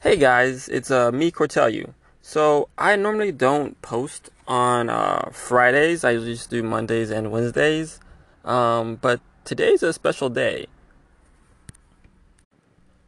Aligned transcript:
Hey 0.00 0.16
guys, 0.16 0.68
it's 0.68 0.92
uh, 0.92 1.10
me 1.10 1.32
Cortelu. 1.32 1.92
So 2.22 2.68
I 2.78 2.94
normally 2.94 3.32
don't 3.32 3.82
post 3.82 4.30
on 4.46 4.88
uh, 4.88 5.30
Fridays. 5.32 6.04
I 6.04 6.12
usually 6.12 6.34
just 6.34 6.50
do 6.50 6.62
Mondays 6.62 7.10
and 7.10 7.32
Wednesdays. 7.32 7.98
Um, 8.44 8.94
but 8.94 9.20
today's 9.44 9.82
a 9.82 9.92
special 9.92 10.28
day. 10.28 10.68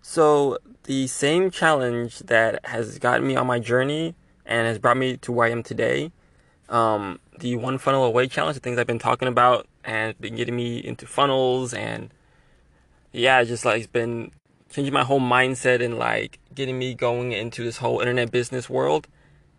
So 0.02 0.58
the 0.82 1.06
same 1.06 1.52
challenge 1.52 2.18
that 2.26 2.66
has 2.66 2.98
gotten 2.98 3.24
me 3.24 3.36
on 3.36 3.46
my 3.46 3.60
journey 3.60 4.16
and 4.44 4.66
has 4.66 4.80
brought 4.80 4.96
me 4.96 5.16
to 5.18 5.30
where 5.30 5.46
I 5.46 5.52
am 5.52 5.62
today, 5.62 6.10
um, 6.68 7.20
the 7.38 7.54
one 7.54 7.78
funnel 7.78 8.02
away 8.02 8.26
challenge, 8.26 8.54
the 8.54 8.60
things 8.60 8.80
I've 8.80 8.88
been 8.88 8.98
talking 8.98 9.28
about 9.28 9.68
and 9.84 10.20
been 10.20 10.34
getting 10.34 10.56
me 10.56 10.78
into 10.78 11.06
funnels 11.06 11.72
and 11.72 12.12
yeah, 13.12 13.44
just 13.44 13.64
like 13.64 13.78
it's 13.78 13.86
been 13.86 14.32
changing 14.70 14.94
my 14.94 15.04
whole 15.04 15.20
mindset 15.20 15.84
and 15.84 15.98
like 15.98 16.38
getting 16.54 16.78
me 16.78 16.94
going 16.94 17.32
into 17.32 17.64
this 17.64 17.78
whole 17.78 18.00
internet 18.00 18.30
business 18.30 18.70
world, 18.70 19.08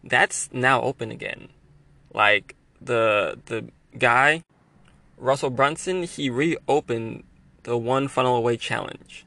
that's 0.03 0.49
now 0.51 0.81
open 0.81 1.11
again. 1.11 1.49
Like 2.13 2.55
the 2.79 3.39
the 3.45 3.69
guy, 3.97 4.43
Russell 5.17 5.49
Brunson, 5.49 6.03
he 6.03 6.29
reopened 6.29 7.23
the 7.63 7.77
one 7.77 8.07
funnel 8.07 8.35
away 8.35 8.57
challenge. 8.57 9.25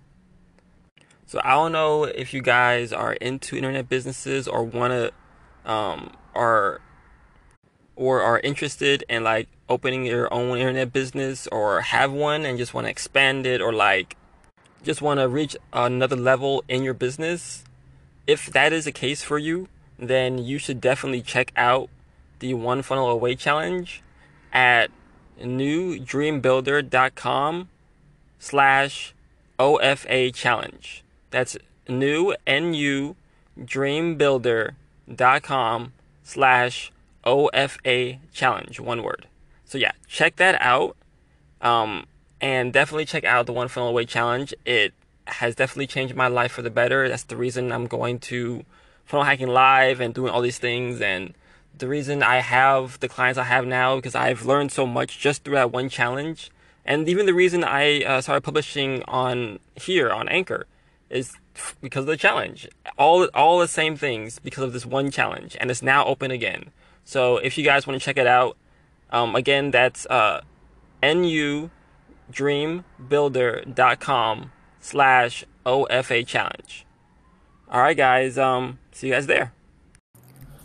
So 1.26 1.40
I 1.44 1.52
don't 1.52 1.72
know 1.72 2.04
if 2.04 2.34
you 2.34 2.42
guys 2.42 2.92
are 2.92 3.14
into 3.14 3.56
internet 3.56 3.88
businesses 3.88 4.48
or 4.48 4.64
wanna 4.64 5.10
um 5.64 6.12
are 6.34 6.80
or 7.96 8.22
are 8.22 8.40
interested 8.40 9.04
in 9.08 9.22
like 9.22 9.48
opening 9.68 10.04
your 10.04 10.32
own 10.32 10.58
internet 10.58 10.92
business 10.92 11.46
or 11.48 11.80
have 11.80 12.12
one 12.12 12.44
and 12.44 12.58
just 12.58 12.74
want 12.74 12.86
to 12.86 12.90
expand 12.90 13.46
it 13.46 13.60
or 13.60 13.72
like 13.72 14.16
just 14.84 15.02
want 15.02 15.20
to 15.20 15.28
reach 15.28 15.56
another 15.72 16.16
level 16.16 16.64
in 16.68 16.82
your 16.82 16.94
business, 16.94 17.64
if 18.26 18.46
that 18.46 18.72
is 18.72 18.84
the 18.84 18.92
case 18.92 19.22
for 19.22 19.38
you, 19.38 19.68
then 19.98 20.38
you 20.38 20.58
should 20.58 20.80
definitely 20.80 21.22
check 21.22 21.52
out 21.56 21.88
the 22.38 22.54
One 22.54 22.80
Funnel 22.82 23.10
Away 23.10 23.34
Challenge 23.34 24.00
at 24.52 24.90
nudreambuilder.com 25.40 27.68
slash 28.38 29.14
OFA 29.58 30.32
challenge. 30.34 31.02
That's 31.30 31.56
new, 31.88 32.36
N-U, 32.46 33.16
dreambuilder.com 33.58 35.92
slash 36.22 36.92
OFA 37.24 38.18
challenge, 38.32 38.78
one 38.80 39.02
word. 39.02 39.26
So 39.64 39.78
yeah, 39.78 39.92
check 40.06 40.36
that 40.36 40.60
out. 40.60 40.96
Um, 41.60 42.06
and 42.44 42.74
definitely 42.74 43.06
check 43.06 43.24
out 43.24 43.46
the 43.46 43.54
One 43.54 43.68
Funnel 43.68 43.88
Away 43.88 44.04
Challenge. 44.04 44.52
It 44.66 44.92
has 45.26 45.54
definitely 45.54 45.86
changed 45.86 46.14
my 46.14 46.28
life 46.28 46.52
for 46.52 46.60
the 46.60 46.68
better. 46.68 47.08
That's 47.08 47.22
the 47.22 47.38
reason 47.38 47.72
I'm 47.72 47.86
going 47.86 48.18
to 48.18 48.66
funnel 49.06 49.24
hacking 49.24 49.48
live 49.48 49.98
and 49.98 50.12
doing 50.12 50.30
all 50.30 50.42
these 50.42 50.58
things. 50.58 51.00
And 51.00 51.32
the 51.78 51.88
reason 51.88 52.22
I 52.22 52.40
have 52.40 53.00
the 53.00 53.08
clients 53.08 53.38
I 53.38 53.44
have 53.44 53.66
now 53.66 53.96
because 53.96 54.14
I've 54.14 54.44
learned 54.44 54.72
so 54.72 54.86
much 54.86 55.18
just 55.18 55.42
through 55.42 55.54
that 55.54 55.72
one 55.72 55.88
challenge. 55.88 56.50
And 56.84 57.08
even 57.08 57.24
the 57.24 57.32
reason 57.32 57.64
I 57.64 58.02
uh, 58.02 58.20
started 58.20 58.42
publishing 58.42 59.02
on 59.04 59.58
here 59.74 60.10
on 60.10 60.28
Anchor 60.28 60.66
is 61.08 61.32
because 61.80 62.02
of 62.02 62.08
the 62.08 62.18
challenge. 62.18 62.68
All 62.98 63.24
all 63.32 63.58
the 63.58 63.68
same 63.68 63.96
things 63.96 64.38
because 64.38 64.64
of 64.64 64.74
this 64.74 64.84
one 64.84 65.10
challenge, 65.10 65.56
and 65.58 65.70
it's 65.70 65.80
now 65.80 66.04
open 66.04 66.30
again. 66.30 66.72
So 67.06 67.38
if 67.38 67.56
you 67.56 67.64
guys 67.64 67.86
want 67.86 67.98
to 67.98 68.04
check 68.04 68.18
it 68.18 68.26
out, 68.26 68.58
um, 69.08 69.34
again 69.34 69.70
that's 69.70 70.04
uh, 70.06 70.42
nu 71.02 71.70
dreambuilder.com 72.32 74.52
slash 74.80 75.44
OFA 75.64 76.26
challenge. 76.26 76.84
All 77.70 77.80
right, 77.80 77.96
guys. 77.96 78.36
Um, 78.38 78.78
see 78.92 79.08
you 79.08 79.12
guys 79.12 79.26
there. 79.26 79.52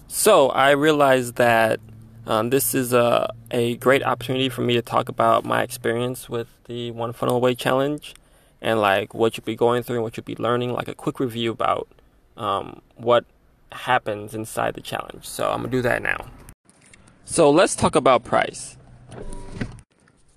So 0.08 0.50
I 0.50 0.72
realized 0.72 1.36
that 1.36 1.80
um, 2.26 2.50
this 2.50 2.76
is 2.76 2.94
a, 2.94 3.34
a 3.52 3.76
great 3.78 4.04
opportunity 4.04 4.50
for 4.50 4.62
me 4.62 4.74
to 4.74 4.82
talk 4.82 5.08
about 5.10 5.46
my 5.46 5.64
experience 5.64 6.30
with 6.30 6.48
the 6.66 6.92
One 6.92 7.14
Funnel 7.14 7.38
Away 7.38 7.56
challenge 7.56 8.14
and 8.62 8.82
like 8.82 9.14
what 9.14 9.38
you'll 9.38 9.46
be 9.46 9.56
going 9.56 9.84
through 9.84 9.98
and 9.98 10.04
what 10.04 10.18
you'll 10.18 10.24
be 10.24 10.36
learning, 10.36 10.74
like 10.74 10.88
a 10.88 10.96
quick 10.96 11.20
review 11.20 11.52
about 11.52 11.88
um, 12.38 12.82
what 12.96 13.26
happens 13.72 14.34
inside 14.34 14.74
the 14.74 14.82
challenge. 14.82 15.26
So 15.26 15.50
I'm 15.50 15.60
gonna 15.60 15.70
do 15.70 15.82
that 15.84 16.02
now. 16.02 16.26
So 17.26 17.52
let's 17.52 17.76
talk 17.76 17.96
about 17.96 18.24
price. 18.24 18.78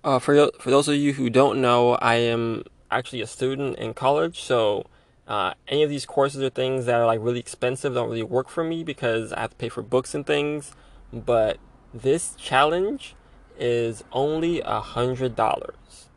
Uh, 0.04 0.18
for 0.18 0.50
for 0.58 0.70
those 0.70 0.88
of 0.88 0.96
you 0.96 1.12
who 1.12 1.30
don't 1.30 1.60
know, 1.60 1.92
I 1.94 2.14
am 2.16 2.64
actually 2.90 3.20
a 3.20 3.26
student 3.26 3.78
in 3.78 3.94
college, 3.94 4.42
so 4.42 4.86
uh, 5.28 5.54
any 5.68 5.84
of 5.84 5.90
these 5.90 6.06
courses 6.06 6.42
or 6.42 6.50
things 6.50 6.86
that 6.86 6.96
are 6.96 7.06
like 7.06 7.20
really 7.22 7.38
expensive 7.38 7.94
don't 7.94 8.08
really 8.08 8.24
work 8.24 8.48
for 8.48 8.64
me 8.64 8.82
because 8.82 9.32
I 9.32 9.40
have 9.42 9.50
to 9.50 9.56
pay 9.56 9.68
for 9.68 9.80
books 9.80 10.12
and 10.12 10.26
things. 10.26 10.72
But 11.12 11.58
this 11.94 12.34
challenge 12.34 13.14
is 13.56 14.02
only 14.10 14.60
a 14.62 14.80
hundred 14.80 15.36
dollars, 15.36 16.08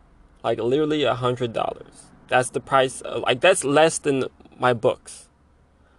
like 0.44 0.60
literally 0.60 1.04
a 1.04 1.14
hundred 1.14 1.54
dollars. 1.54 2.08
That's 2.28 2.50
the 2.50 2.62
price. 2.62 3.02
Of, 3.02 3.22
like 3.22 3.40
that's 3.40 3.64
less 3.64 4.00
than 4.00 4.26
my 4.58 4.74
books, 4.74 5.30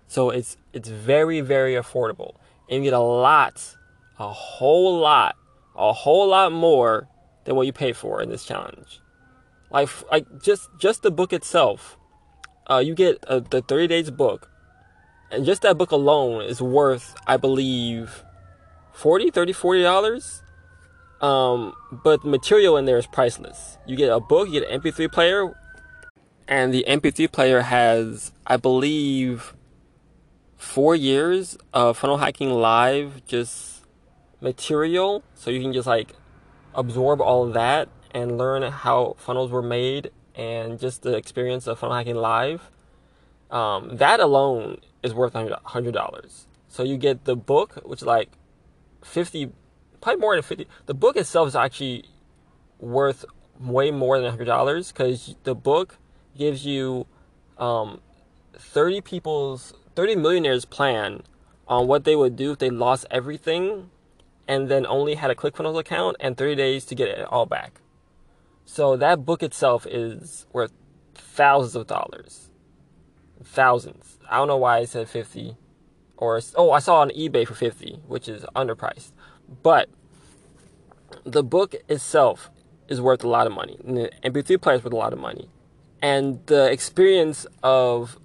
so 0.09 0.31
it's 0.31 0.57
it's 0.73 0.89
very 0.89 1.41
very 1.41 1.75
affordable, 1.75 2.35
and 2.69 2.85
you 2.85 2.91
get 2.91 2.97
a 2.97 2.99
lot, 2.99 3.77
a 4.19 4.33
whole 4.33 4.99
lot, 4.99 5.37
a 5.77 5.93
whole 5.93 6.27
lot 6.27 6.51
more 6.51 7.07
than 7.47 7.57
what 7.57 7.67
you 7.67 7.73
pay 7.73 7.93
for 7.93 8.21
in 8.21 8.29
this 8.29 8.45
challenge. 8.45 9.01
Like 9.71 9.89
like 10.11 10.43
just 10.43 10.69
just 10.79 11.03
the 11.03 11.11
book 11.11 11.33
itself, 11.33 11.97
uh, 12.69 12.83
you 12.85 12.95
get 12.95 13.25
uh, 13.27 13.41
the 13.41 13.63
30 13.63 13.87
days 13.87 14.11
book, 14.11 14.51
and 15.31 15.47
just 15.47 15.63
that 15.63 15.79
book 15.79 15.91
alone 15.91 16.43
is 16.43 16.61
worth 16.61 17.17
I 17.27 17.37
believe 17.37 18.23
40 18.93 19.31
30 19.31 19.53
40 19.53 19.83
dollars. 19.83 20.43
Um, 21.21 21.73
but 22.05 22.23
the 22.23 22.29
material 22.29 22.77
in 22.77 22.85
there 22.85 22.99
is 22.99 23.07
priceless. 23.07 23.79
You 23.87 23.97
get 23.97 24.11
a 24.11 24.21
book, 24.21 24.49
you 24.49 24.61
get 24.61 24.71
an 24.71 24.83
MP3 24.83 25.11
player, 25.11 25.51
and 26.47 26.75
the 26.75 26.85
MP3 26.87 27.33
player 27.33 27.63
has 27.63 28.33
I 28.47 28.57
believe 28.59 29.55
four 30.57 30.95
years 30.95 31.57
of 31.73 31.99
funnel 31.99 32.19
hacking 32.19 32.51
live 32.51 33.25
just 33.27 33.85
material 34.41 35.23
so 35.35 35.51
you 35.51 35.61
can 35.61 35.73
just 35.73 35.87
like 35.87 36.15
absorb 36.77 37.21
all 37.21 37.45
of 37.47 37.55
that 37.55 37.89
and 38.13 38.39
learn 38.39 38.63
how 38.71 39.17
funnels 39.19 39.51
were 39.51 39.63
made 39.63 40.11
and 40.35 40.79
just 40.79 41.03
the 41.03 41.17
experience 41.17 41.67
of 41.67 41.79
funnel 41.79 41.97
hacking 41.97 42.15
live, 42.15 42.71
um, 43.51 43.97
that 43.97 44.21
alone 44.21 44.79
is 45.03 45.15
worth 45.15 45.33
hundred 45.33 45.93
dollars. 45.93 46.47
So 46.69 46.83
you 46.83 46.97
get 46.97 47.25
the 47.25 47.35
book, 47.35 47.81
which 47.85 48.03
is 48.03 48.07
like 48.07 48.31
fifty, 49.03 49.51
probably 50.01 50.21
more 50.21 50.35
than 50.35 50.43
fifty. 50.43 50.69
The 50.85 50.95
book 50.95 51.17
itself 51.17 51.49
is 51.49 51.57
actually 51.57 52.05
worth 52.79 53.25
way 53.59 53.91
more 53.91 54.21
than 54.21 54.31
hundred 54.31 54.45
dollars 54.45 54.93
because 54.93 55.35
the 55.45 55.55
book 55.55 55.97
gives 56.37 56.67
you 56.67 57.07
um, 57.57 58.01
thirty 58.55 59.01
people's, 59.01 59.73
thirty 59.95 60.15
millionaires 60.15 60.67
plan 60.67 61.23
on 61.67 61.87
what 61.87 62.05
they 62.05 62.15
would 62.15 62.37
do 62.37 62.53
if 62.53 62.59
they 62.59 62.71
lost 62.71 63.07
everything 63.11 63.91
and 64.49 64.69
then 64.69 64.87
only 64.87 65.15
had 65.15 65.31
a 65.31 65.35
ClickFunnels 65.35 65.79
account 65.79 66.17
and 66.21 66.37
30 66.37 66.55
days 66.55 66.85
to 66.87 66.95
get 66.95 67.09
it 67.09 67.27
all 67.31 67.47
back. 67.47 67.81
So 68.65 68.97
that 68.97 69.25
book 69.25 69.43
itself 69.43 69.87
is 69.87 70.47
worth 70.53 70.73
thousands 71.15 71.77
of 71.77 71.87
dollars. 71.87 72.51
Thousands. 73.43 74.19
I 74.29 74.39
don't 74.39 74.49
know 74.49 74.57
why 74.57 74.79
I 74.79 74.85
said 74.85 75.09
50 75.09 75.57
or 76.17 76.41
oh, 76.55 76.71
I 76.71 76.79
saw 76.79 77.01
on 77.01 77.11
eBay 77.11 77.47
for 77.47 77.55
50, 77.55 78.01
which 78.07 78.29
is 78.29 78.45
underpriced. 78.55 79.13
But 79.63 79.89
the 81.25 81.43
book 81.43 81.75
itself 81.89 82.51
is 82.89 83.01
worth 83.01 83.23
a 83.23 83.29
lot 83.29 83.47
of 83.47 83.53
money. 83.53 83.79
And 83.85 83.97
the 83.97 84.11
MP3 84.25 84.61
player 84.61 84.77
is 84.77 84.85
worth 84.85 84.93
a 84.93 84.97
lot 84.97 85.13
of 85.13 85.19
money. 85.19 85.49
And 86.03 86.45
the 86.47 86.71
experience 86.71 87.47
of 87.63 88.19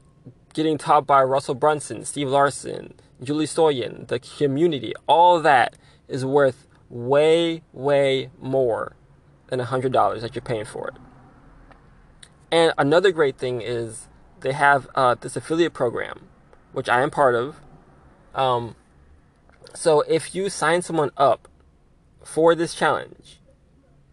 getting 0.53 0.77
taught 0.77 1.05
by 1.05 1.23
Russell 1.23 1.55
Brunson, 1.55 2.05
Steve 2.05 2.29
Larsen, 2.29 2.93
Julie 3.23 3.45
Stoian, 3.45 4.07
the 4.07 4.19
community, 4.19 4.93
all 5.07 5.39
that 5.41 5.75
is 6.11 6.25
worth 6.25 6.67
way, 6.89 7.63
way 7.73 8.29
more 8.39 8.95
than 9.47 9.59
$100 9.59 10.21
that 10.21 10.35
you're 10.35 10.41
paying 10.41 10.65
for 10.65 10.89
it. 10.89 10.95
And 12.51 12.73
another 12.77 13.11
great 13.11 13.37
thing 13.37 13.61
is 13.61 14.07
they 14.41 14.51
have 14.51 14.89
uh, 14.93 15.15
this 15.15 15.35
affiliate 15.35 15.73
program, 15.73 16.27
which 16.73 16.89
I 16.89 17.01
am 17.01 17.09
part 17.09 17.35
of. 17.35 17.61
Um, 18.35 18.75
so 19.73 20.01
if 20.01 20.35
you 20.35 20.49
sign 20.49 20.81
someone 20.81 21.11
up 21.17 21.47
for 22.23 22.55
this 22.55 22.75
challenge, 22.75 23.39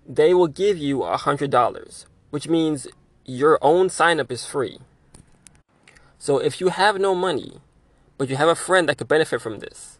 they 0.07 0.33
will 0.33 0.49
give 0.49 0.79
you 0.79 0.99
$100, 0.99 2.07
which 2.31 2.49
means 2.49 2.87
your 3.25 3.59
own 3.61 3.91
sign 3.91 4.21
up 4.21 4.31
is 4.31 4.47
free. 4.47 4.79
So 6.19 6.39
if 6.39 6.61
you 6.61 6.69
have 6.69 6.99
no 6.99 7.15
money, 7.15 7.59
but 8.17 8.29
you 8.29 8.37
have 8.37 8.49
a 8.49 8.55
friend 8.55 8.89
that 8.89 8.99
could 8.99 9.09
benefit 9.09 9.41
from 9.41 9.59
this, 9.59 9.98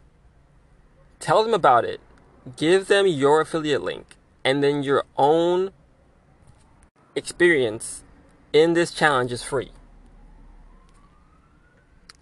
Tell 1.19 1.43
them 1.43 1.53
about 1.53 1.85
it. 1.85 1.99
Give 2.55 2.87
them 2.87 3.05
your 3.05 3.41
affiliate 3.41 3.83
link 3.83 4.15
and 4.43 4.63
then 4.63 4.83
your 4.83 5.03
own 5.17 5.71
experience 7.15 8.03
in 8.53 8.73
this 8.73 8.91
challenge 8.91 9.31
is 9.31 9.43
free. 9.43 9.71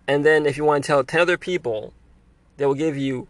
And 0.07 0.25
then 0.25 0.45
if 0.45 0.57
you 0.57 0.63
want 0.63 0.83
to 0.83 0.87
tell 0.87 1.03
10 1.03 1.21
other 1.21 1.37
people, 1.37 1.93
they 2.57 2.65
will 2.65 2.73
give 2.73 2.97
you 2.97 3.27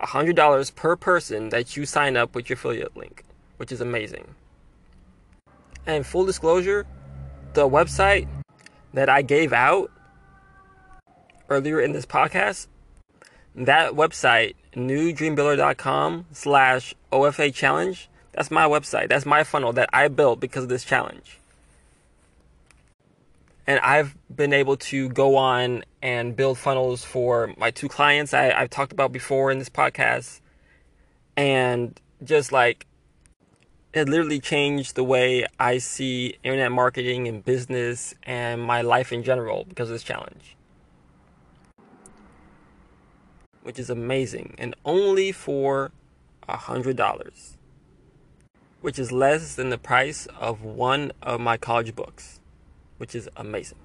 $100 0.00 0.74
per 0.74 0.96
person 0.96 1.50
that 1.50 1.76
you 1.76 1.84
sign 1.84 2.16
up 2.16 2.34
with 2.34 2.48
your 2.48 2.54
affiliate 2.54 2.96
link, 2.96 3.24
which 3.56 3.70
is 3.70 3.80
amazing. 3.80 4.34
And 5.86 6.06
full 6.06 6.24
disclosure, 6.24 6.86
the 7.54 7.68
website 7.68 8.28
that 8.94 9.08
I 9.08 9.22
gave 9.22 9.52
out 9.52 9.90
earlier 11.48 11.80
in 11.80 11.92
this 11.92 12.06
podcast, 12.06 12.68
that 13.54 13.92
website, 13.92 14.54
nudreambuilder.com 14.74 16.26
slash 16.32 16.94
OFA 17.12 17.54
challenge, 17.54 18.08
that's 18.32 18.50
my 18.50 18.64
website. 18.64 19.08
That's 19.08 19.26
my 19.26 19.44
funnel 19.44 19.72
that 19.74 19.90
I 19.92 20.08
built 20.08 20.40
because 20.40 20.64
of 20.64 20.68
this 20.68 20.84
challenge. 20.84 21.38
And 23.66 23.78
I've 23.80 24.16
been 24.34 24.52
able 24.52 24.76
to 24.76 25.08
go 25.10 25.36
on 25.36 25.84
and 26.00 26.34
build 26.34 26.58
funnels 26.58 27.04
for 27.04 27.54
my 27.56 27.70
two 27.70 27.88
clients 27.88 28.34
I, 28.34 28.50
I've 28.50 28.70
talked 28.70 28.92
about 28.92 29.12
before 29.12 29.50
in 29.50 29.58
this 29.58 29.68
podcast. 29.68 30.40
And 31.36 31.98
just 32.24 32.52
like 32.52 32.86
it 33.92 34.08
literally 34.08 34.40
changed 34.40 34.96
the 34.96 35.04
way 35.04 35.46
I 35.60 35.78
see 35.78 36.38
internet 36.42 36.72
marketing 36.72 37.28
and 37.28 37.44
business 37.44 38.14
and 38.22 38.62
my 38.62 38.80
life 38.82 39.12
in 39.12 39.22
general 39.22 39.64
because 39.68 39.90
of 39.90 39.94
this 39.94 40.02
challenge. 40.02 40.56
Which 43.62 43.78
is 43.78 43.90
amazing. 43.90 44.54
And 44.58 44.74
only 44.84 45.32
for 45.32 45.92
a 46.48 46.56
hundred 46.56 46.96
dollars. 46.96 47.56
Which 48.80 48.98
is 48.98 49.12
less 49.12 49.54
than 49.54 49.70
the 49.70 49.78
price 49.78 50.26
of 50.38 50.62
one 50.62 51.12
of 51.22 51.40
my 51.40 51.56
college 51.56 51.94
books. 51.94 52.40
Which 52.98 53.14
is 53.14 53.28
amazing. 53.36 53.78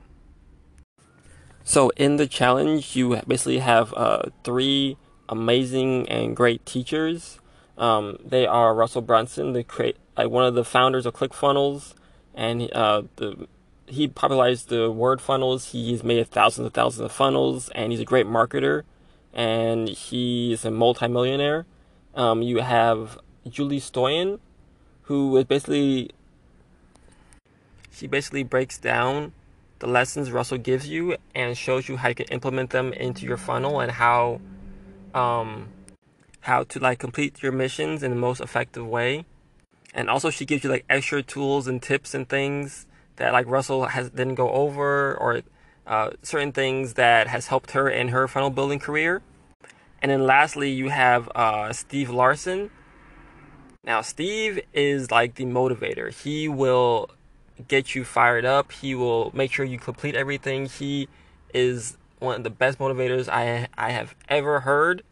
So 1.64 1.90
in 1.98 2.16
the 2.16 2.28
challenge 2.28 2.96
you 2.96 3.22
basically 3.28 3.60
have 3.60 3.94
uh, 3.96 4.24
three 4.44 4.98
amazing 5.30 6.08
and 6.10 6.36
great 6.36 6.66
teachers 6.66 7.40
um, 7.78 8.18
they 8.26 8.48
are 8.48 8.74
Russell 8.74 9.02
Brunson, 9.02 9.54
the 9.54 9.64
create 9.64 9.98
one 10.16 10.46
of 10.46 10.56
the 10.56 10.66
founders 10.66 11.06
of 11.06 11.14
ClickFunnels, 11.14 11.94
and 12.34 12.72
uh, 12.74 13.04
the 13.18 13.48
he 13.86 14.08
popularized 14.08 14.70
the 14.70 14.92
word 14.92 15.22
funnels. 15.22 15.72
He's 15.72 16.04
made 16.04 16.28
thousands 16.28 16.66
and 16.66 16.74
thousands 16.74 17.06
of 17.06 17.12
funnels, 17.12 17.70
and 17.70 17.92
he's 17.92 18.02
a 18.02 18.06
great 18.06 18.26
marketer, 18.26 18.84
and 19.38 19.88
he's 19.88 20.66
a 20.66 20.72
multimillionaire. 20.72 21.66
Um, 22.16 22.42
you 22.42 22.58
have 22.58 23.20
Julie 23.48 23.80
Stoian, 23.80 24.40
who 25.04 25.38
is 25.38 25.46
basically 25.46 26.10
she 27.92 28.08
basically 28.08 28.44
breaks 28.44 28.78
down 28.78 29.32
the 29.80 29.88
lessons 29.88 30.32
Russell 30.32 30.58
gives 30.58 30.88
you 30.88 31.18
and 31.36 31.56
shows 31.56 31.88
you 31.88 31.98
how 31.98 32.10
you 32.10 32.16
can 32.16 32.26
implement 32.28 32.72
them 32.72 32.94
into 32.94 33.26
your 33.26 33.38
funnel 33.38 33.80
and 33.80 33.92
how 33.92 34.42
um, 35.14 35.70
how 36.42 36.64
to 36.64 36.80
like 36.80 37.00
complete 37.00 37.42
your 37.44 37.52
missions 37.52 38.02
in 38.02 38.12
the 38.12 38.18
most 38.18 38.42
effective 38.42 38.86
way. 38.88 39.26
And 39.94 40.10
also 40.10 40.30
she 40.32 40.46
gives 40.46 40.64
you 40.64 40.70
like 40.70 40.86
extra 40.90 41.22
tools 41.22 41.68
and 41.68 41.82
tips 41.82 42.14
and 42.16 42.28
things 42.28 42.88
that 43.18 43.34
like 43.34 43.48
Russell 43.48 43.86
has 43.86 44.10
didn't 44.10 44.36
go 44.36 44.50
over 44.50 45.16
or 45.16 45.42
uh, 45.88 46.12
certain 46.22 46.52
things 46.52 46.94
that 46.94 47.28
has 47.28 47.48
helped 47.48 47.72
her 47.72 47.90
in 47.90 48.10
her 48.10 48.28
funnel 48.28 48.50
building 48.50 48.80
career. 48.80 49.22
And 50.02 50.12
then 50.12 50.26
lastly, 50.26 50.70
you 50.70 50.90
have 50.90 51.30
uh, 51.34 51.74
Steve 51.74 52.10
Larsen. 52.10 52.70
Now, 53.84 54.02
Steve 54.02 54.60
is 54.74 55.10
like 55.10 55.36
the 55.36 55.46
motivator. 55.46 56.14
He 56.14 56.48
will 56.48 57.10
get 57.68 57.96
you 57.96 58.04
fired 58.04 58.46
up. 58.46 58.72
He 58.72 58.94
will 58.94 59.32
make 59.34 59.52
sure 59.52 59.66
you 59.66 59.80
complete 59.80 60.14
everything. 60.14 60.68
He 60.68 61.08
is 61.54 61.98
one 62.20 62.36
of 62.36 62.44
the 62.44 62.50
best 62.50 62.78
motivators 62.78 63.28
I 63.30 63.68
I 63.78 63.92
have 63.92 64.14
ever 64.30 64.60
heard 64.62 65.04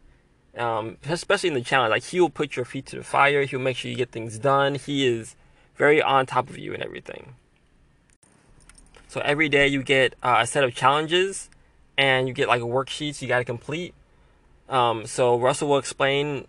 um, 0.56 0.96
especially 1.08 1.48
in 1.48 1.54
the 1.54 1.60
challenge. 1.60 1.90
Like 1.90 2.04
he 2.04 2.20
will 2.20 2.30
put 2.30 2.56
your 2.56 2.64
feet 2.64 2.86
to 2.86 2.96
the 2.96 3.04
fire. 3.04 3.44
He'll 3.44 3.60
make 3.60 3.76
sure 3.76 3.90
you 3.90 3.96
get 3.96 4.10
things 4.10 4.38
done. 4.38 4.76
He 4.76 5.06
is 5.06 5.36
very 5.76 6.00
on 6.00 6.26
top 6.26 6.48
of 6.48 6.58
you 6.58 6.72
and 6.74 6.82
everything. 6.82 7.34
So 9.08 9.20
every 9.20 9.48
day 9.48 9.66
you 9.68 9.82
get 9.82 10.14
uh, 10.22 10.38
a 10.40 10.46
set 10.46 10.64
of 10.64 10.74
challenges, 10.74 11.48
and 11.96 12.28
you 12.28 12.34
get 12.34 12.48
like 12.48 12.62
worksheets 12.62 13.22
you 13.22 13.28
got 13.28 13.38
to 13.38 13.44
complete. 13.44 13.94
Um, 14.68 15.06
so 15.06 15.38
Russell 15.38 15.68
will 15.68 15.78
explain 15.78 16.46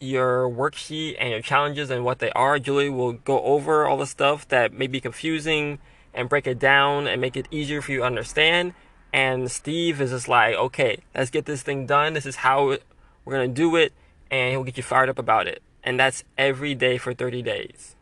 your 0.00 0.48
worksheet 0.48 1.16
and 1.18 1.30
your 1.30 1.40
challenges 1.40 1.90
and 1.90 2.04
what 2.04 2.18
they 2.18 2.30
are. 2.32 2.58
Julie 2.58 2.90
will 2.90 3.12
go 3.12 3.40
over 3.42 3.86
all 3.86 3.96
the 3.96 4.06
stuff 4.06 4.46
that 4.48 4.72
may 4.72 4.86
be 4.86 5.00
confusing 5.00 5.78
and 6.14 6.28
break 6.28 6.46
it 6.46 6.58
down 6.58 7.06
and 7.06 7.20
make 7.20 7.36
it 7.36 7.46
easier 7.50 7.82
for 7.82 7.92
you 7.92 7.98
to 7.98 8.04
understand. 8.04 8.74
And 9.12 9.50
Steve 9.50 10.00
is 10.00 10.10
just 10.10 10.28
like, 10.28 10.54
okay, 10.54 11.02
let's 11.14 11.30
get 11.30 11.46
this 11.46 11.62
thing 11.62 11.86
done. 11.86 12.12
This 12.12 12.26
is 12.26 12.36
how 12.36 12.76
we're 13.24 13.34
going 13.34 13.48
to 13.48 13.54
do 13.54 13.76
it, 13.76 13.92
and 14.30 14.50
he'll 14.50 14.64
get 14.64 14.76
you 14.76 14.82
fired 14.82 15.08
up 15.08 15.18
about 15.18 15.46
it. 15.46 15.62
And 15.82 15.98
that's 15.98 16.24
every 16.36 16.74
day 16.74 16.98
for 16.98 17.14
30 17.14 17.42
days. 17.42 17.96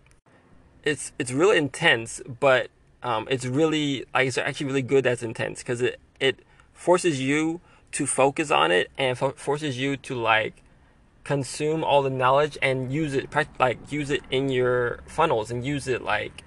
It's 0.83 1.13
it's 1.19 1.33
really 1.33 1.57
intense, 1.57 2.21
but 2.41 2.69
um, 3.05 3.29
it's 3.31 3.45
really 3.45 4.07
like 4.15 4.27
it's 4.27 4.39
actually 4.39 4.67
really 4.67 4.83
good. 4.83 5.05
That's 5.05 5.23
intense 5.23 5.61
because 5.61 5.83
it 5.83 6.01
it 6.19 6.41
forces 6.73 7.21
you 7.21 7.61
to 7.93 8.07
focus 8.07 8.51
on 8.51 8.73
it 8.73 8.91
and 8.99 9.17
fo- 9.17 9.33
forces 9.33 9.79
you 9.79 9.97
to 9.99 10.17
like 10.17 10.63
consume 11.23 11.85
all 11.85 12.03
the 12.03 12.11
knowledge 12.11 12.59
and 12.61 12.93
use 12.93 13.15
it 13.15 13.29
like 13.61 13.93
use 13.93 14.11
it 14.11 14.23
in 14.31 14.49
your 14.49 15.01
funnels 15.07 15.51
and 15.51 15.65
use 15.65 15.87
it 15.87 16.03
like 16.03 16.43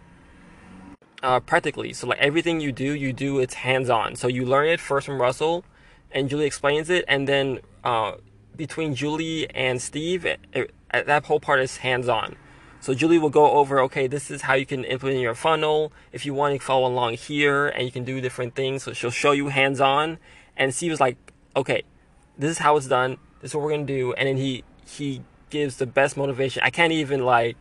uh, 1.24 1.40
practically. 1.40 1.94
So 1.94 2.08
like 2.08 2.20
everything 2.20 2.60
you 2.60 2.72
do, 2.72 2.94
you 2.94 3.14
do 3.14 3.40
it's 3.40 3.54
hands 3.54 3.90
on. 3.90 4.16
So 4.16 4.28
you 4.28 4.46
learn 4.46 4.68
it 4.68 4.80
first 4.80 5.06
from 5.06 5.22
Russell, 5.22 5.64
and 6.12 6.28
Julie 6.28 6.46
explains 6.46 6.90
it, 6.90 7.06
and 7.08 7.28
then 7.28 7.60
uh, 7.84 8.14
between 8.56 8.96
Julie 8.96 9.50
and 9.52 9.82
Steve, 9.82 10.26
it, 10.26 10.40
it, 10.54 10.74
that 10.92 11.26
whole 11.26 11.40
part 11.40 11.60
is 11.60 11.78
hands 11.78 12.08
on. 12.08 12.36
So 12.80 12.94
Julie 12.94 13.18
will 13.18 13.30
go 13.30 13.52
over, 13.52 13.82
okay, 13.82 14.08
this 14.08 14.30
is 14.30 14.44
how 14.44 14.54
you 14.54 14.66
can 14.66 14.84
implement 14.84 15.20
your 15.20 15.36
funnel. 15.36 15.92
If 16.12 16.26
you 16.26 16.34
want 16.34 16.60
to 16.60 16.66
follow 16.66 16.88
along 16.88 17.16
here, 17.16 17.68
and 17.68 17.86
you 17.86 17.92
can 17.92 18.04
do 18.04 18.22
different 18.22 18.56
things. 18.56 18.84
So 18.84 18.94
she'll 18.94 19.12
show 19.12 19.32
you 19.32 19.48
hands 19.48 19.82
on. 19.82 20.20
And 20.56 20.74
Steve 20.74 20.92
is 20.92 21.00
like, 21.00 21.18
okay, 21.56 21.84
this 22.38 22.52
is 22.52 22.58
how 22.60 22.78
it's 22.78 22.88
done. 22.88 23.18
This 23.42 23.52
is 23.52 23.56
what 23.56 23.64
we're 23.64 23.72
gonna 23.72 23.86
do. 23.86 24.14
And 24.14 24.28
then 24.28 24.38
he 24.38 24.64
he 24.86 25.22
gives 25.50 25.78
the 25.78 25.86
best 25.86 26.18
motivation. 26.18 26.62
I 26.64 26.70
can't 26.70 26.94
even 26.94 27.26
like 27.26 27.58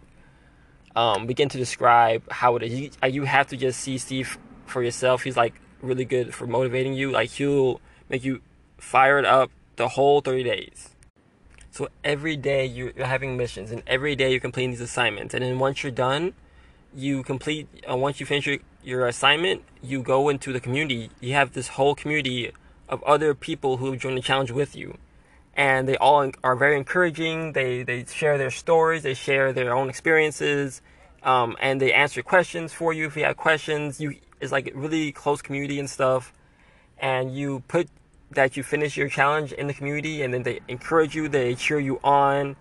um, 0.94 1.26
begin 1.26 1.48
to 1.50 1.58
describe 1.58 2.30
how 2.30 2.56
it 2.56 2.62
is. 2.62 2.74
You, 2.74 2.90
you 3.08 3.24
have 3.24 3.48
to 3.48 3.56
just 3.56 3.80
see 3.80 3.98
Steve 3.98 4.38
for 4.66 4.82
yourself. 4.82 5.22
He's 5.22 5.36
like 5.36 5.60
really 5.82 6.04
good 6.04 6.34
for 6.34 6.46
motivating 6.46 6.94
you. 6.94 7.10
Like 7.10 7.30
he'll 7.30 7.80
make 8.08 8.24
you 8.24 8.40
fired 8.78 9.24
up 9.24 9.50
the 9.76 9.88
whole 9.88 10.20
30 10.20 10.42
days. 10.42 10.95
So 11.76 11.88
every 12.02 12.38
day 12.38 12.64
you're 12.64 13.04
having 13.04 13.36
missions, 13.36 13.70
and 13.70 13.82
every 13.86 14.16
day 14.16 14.30
you're 14.30 14.40
completing 14.40 14.70
these 14.70 14.80
assignments. 14.80 15.34
And 15.34 15.44
then 15.44 15.58
once 15.58 15.82
you're 15.82 15.92
done, 15.92 16.32
you 16.94 17.22
complete. 17.22 17.68
Uh, 17.86 17.98
once 17.98 18.18
you 18.18 18.24
finish 18.24 18.46
your, 18.46 18.58
your 18.82 19.06
assignment, 19.06 19.62
you 19.82 20.02
go 20.02 20.30
into 20.30 20.54
the 20.54 20.60
community. 20.60 21.10
You 21.20 21.34
have 21.34 21.52
this 21.52 21.68
whole 21.68 21.94
community 21.94 22.50
of 22.88 23.02
other 23.02 23.34
people 23.34 23.76
who 23.76 23.94
join 23.94 24.14
the 24.14 24.22
challenge 24.22 24.50
with 24.50 24.74
you, 24.74 24.96
and 25.54 25.86
they 25.86 25.98
all 25.98 26.30
are 26.42 26.56
very 26.56 26.78
encouraging. 26.78 27.52
They 27.52 27.82
they 27.82 28.06
share 28.06 28.38
their 28.38 28.50
stories, 28.50 29.02
they 29.02 29.12
share 29.12 29.52
their 29.52 29.76
own 29.76 29.90
experiences, 29.90 30.80
um, 31.24 31.58
and 31.60 31.78
they 31.78 31.92
answer 31.92 32.22
questions 32.22 32.72
for 32.72 32.94
you 32.94 33.04
if 33.04 33.18
you 33.18 33.24
have 33.24 33.36
questions. 33.36 34.00
You 34.00 34.16
it's 34.40 34.50
like 34.50 34.72
a 34.74 34.78
really 34.78 35.12
close 35.12 35.42
community 35.42 35.78
and 35.78 35.90
stuff, 35.90 36.32
and 36.96 37.36
you 37.36 37.62
put 37.68 37.90
that 38.30 38.56
you 38.56 38.62
finish 38.62 38.96
your 38.96 39.08
challenge 39.08 39.52
in 39.52 39.66
the 39.66 39.74
community 39.74 40.22
and 40.22 40.34
then 40.34 40.42
they 40.42 40.60
encourage 40.68 41.14
you, 41.14 41.28
they 41.28 41.54
cheer 41.54 41.78
you 41.78 42.00
on. 42.02 42.56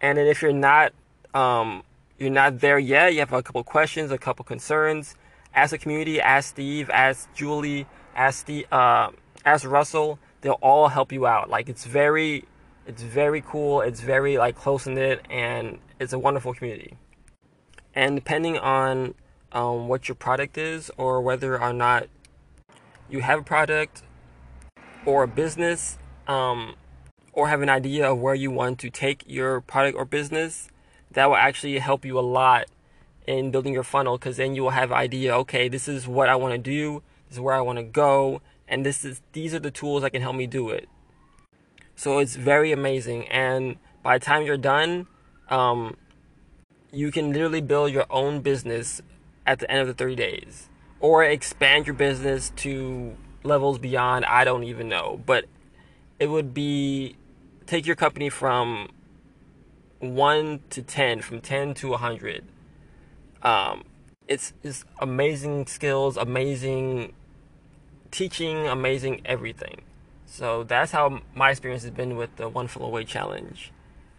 And 0.00 0.18
then 0.18 0.26
if 0.26 0.42
you're 0.42 0.52
not 0.52 0.92
um, 1.34 1.82
you're 2.18 2.30
not 2.30 2.60
there 2.60 2.78
yet, 2.78 3.14
you 3.14 3.20
have 3.20 3.32
a 3.32 3.42
couple 3.42 3.62
questions, 3.64 4.10
a 4.10 4.18
couple 4.18 4.44
concerns, 4.44 5.14
ask 5.54 5.70
the 5.70 5.78
community, 5.78 6.20
ask 6.20 6.50
Steve, 6.50 6.90
ask 6.90 7.32
Julie, 7.34 7.86
ask 8.14 8.46
the 8.46 8.66
uh, 8.70 9.10
ask 9.44 9.66
Russell. 9.66 10.18
They'll 10.40 10.58
all 10.62 10.88
help 10.88 11.12
you 11.12 11.26
out. 11.26 11.50
Like 11.50 11.68
it's 11.68 11.84
very 11.84 12.44
it's 12.86 13.02
very 13.02 13.40
cool, 13.40 13.82
it's 13.82 14.00
very 14.00 14.38
like 14.38 14.56
close 14.56 14.86
knit 14.86 15.24
and 15.30 15.78
it's 15.98 16.12
a 16.12 16.18
wonderful 16.18 16.54
community. 16.54 16.96
And 17.94 18.16
depending 18.16 18.58
on 18.58 19.14
um, 19.52 19.88
what 19.88 20.08
your 20.08 20.14
product 20.14 20.56
is 20.58 20.90
or 20.96 21.20
whether 21.20 21.60
or 21.60 21.72
not 21.72 22.06
you 23.08 23.20
have 23.20 23.40
a 23.40 23.42
product 23.42 24.02
or 25.04 25.22
a 25.22 25.28
business 25.28 25.98
um, 26.26 26.74
or 27.32 27.48
have 27.48 27.62
an 27.62 27.68
idea 27.68 28.10
of 28.10 28.18
where 28.18 28.34
you 28.34 28.50
want 28.50 28.78
to 28.80 28.90
take 28.90 29.24
your 29.26 29.60
product 29.60 29.96
or 29.96 30.04
business, 30.04 30.68
that 31.10 31.26
will 31.26 31.36
actually 31.36 31.78
help 31.78 32.04
you 32.04 32.18
a 32.18 32.20
lot 32.20 32.66
in 33.26 33.50
building 33.50 33.72
your 33.72 33.82
funnel 33.82 34.18
because 34.18 34.36
then 34.36 34.54
you 34.54 34.62
will 34.62 34.70
have 34.70 34.90
idea 34.90 35.36
okay 35.36 35.68
this 35.68 35.86
is 35.86 36.08
what 36.08 36.28
i 36.28 36.34
want 36.34 36.52
to 36.52 36.58
do 36.58 37.02
this 37.28 37.36
is 37.36 37.40
where 37.40 37.54
i 37.54 37.60
want 37.60 37.78
to 37.78 37.82
go 37.82 38.40
and 38.70 38.86
this 38.86 39.04
is 39.04 39.20
these 39.32 39.52
are 39.52 39.58
the 39.58 39.70
tools 39.70 40.02
that 40.02 40.12
can 40.12 40.22
help 40.22 40.36
me 40.36 40.46
do 40.46 40.70
it. 40.70 40.88
So 41.96 42.18
it's 42.18 42.36
very 42.36 42.72
amazing 42.72 43.28
and 43.28 43.76
by 44.02 44.16
the 44.16 44.24
time 44.24 44.46
you're 44.46 44.56
done 44.56 45.06
um, 45.50 45.96
you 46.92 47.10
can 47.10 47.32
literally 47.32 47.60
build 47.60 47.92
your 47.92 48.06
own 48.08 48.40
business 48.40 49.02
at 49.44 49.58
the 49.58 49.70
end 49.70 49.80
of 49.80 49.88
the 49.88 49.94
30 49.94 50.14
days 50.14 50.68
or 51.00 51.24
expand 51.24 51.86
your 51.86 51.94
business 51.94 52.52
to 52.56 53.16
levels 53.42 53.78
beyond, 53.78 54.24
I 54.24 54.44
don't 54.44 54.64
even 54.64 54.88
know. 54.88 55.20
But 55.24 55.46
it 56.18 56.28
would 56.28 56.52
be 56.52 57.16
take 57.66 57.86
your 57.86 57.96
company 57.96 58.28
from 58.28 58.90
one 59.98 60.60
to 60.70 60.82
ten, 60.82 61.20
from 61.20 61.40
ten 61.40 61.74
to 61.74 61.94
a 61.94 61.96
hundred. 61.96 62.44
Um, 63.42 63.84
it's 64.28 64.52
it's 64.62 64.84
amazing 65.00 65.66
skills, 65.66 66.16
amazing 66.16 67.12
teaching, 68.10 68.66
amazing 68.66 69.22
everything. 69.24 69.82
So 70.26 70.62
that's 70.62 70.92
how 70.92 71.22
my 71.34 71.50
experience 71.50 71.82
has 71.82 71.90
been 71.90 72.16
with 72.16 72.36
the 72.36 72.48
One 72.48 72.68
Flow 72.68 72.86
Away 72.86 73.04
Challenge. 73.04 73.72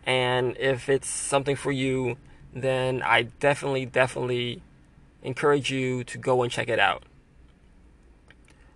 And 0.05 0.57
if 0.57 0.89
it's 0.89 1.07
something 1.07 1.55
for 1.55 1.71
you, 1.71 2.17
then 2.53 3.01
I 3.01 3.23
definitely, 3.39 3.85
definitely 3.85 4.61
encourage 5.23 5.71
you 5.71 6.03
to 6.05 6.17
go 6.17 6.43
and 6.43 6.51
check 6.51 6.67
it 6.67 6.79
out. 6.79 7.03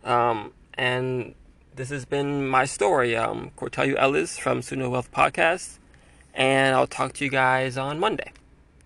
Um, 0.05 0.53
and 0.75 1.33
this 1.75 1.89
has 1.89 2.05
been 2.05 2.47
my 2.47 2.65
story. 2.65 3.15
Um, 3.15 3.51
Cortelio 3.57 3.95
Ellis 3.95 4.37
from 4.37 4.61
Student 4.61 4.91
Wealth 4.91 5.11
Podcast, 5.11 5.79
and 6.33 6.75
I'll 6.75 6.87
talk 6.87 7.13
to 7.13 7.25
you 7.25 7.31
guys 7.31 7.77
on 7.77 7.99
Monday. 7.99 8.31